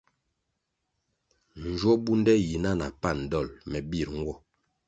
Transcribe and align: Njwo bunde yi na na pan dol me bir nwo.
Njwo 1.67 1.91
bunde 2.03 2.33
yi 2.45 2.55
na 2.63 2.71
na 2.79 2.87
pan 3.01 3.17
dol 3.31 3.47
me 3.69 3.79
bir 3.89 4.07
nwo. 4.19 4.33